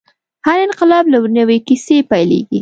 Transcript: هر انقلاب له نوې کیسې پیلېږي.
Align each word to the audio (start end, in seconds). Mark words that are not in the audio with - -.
هر 0.45 0.57
انقلاب 0.67 1.05
له 1.13 1.17
نوې 1.37 1.57
کیسې 1.67 1.97
پیلېږي. 2.09 2.59